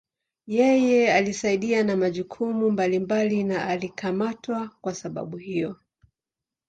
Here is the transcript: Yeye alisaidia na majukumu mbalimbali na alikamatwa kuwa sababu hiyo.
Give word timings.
Yeye 0.47 1.13
alisaidia 1.13 1.83
na 1.83 1.95
majukumu 1.97 2.71
mbalimbali 2.71 3.43
na 3.43 3.65
alikamatwa 3.67 4.67
kuwa 4.81 4.95
sababu 4.95 5.37
hiyo. 5.37 5.75